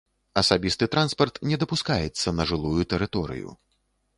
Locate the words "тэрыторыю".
2.95-3.49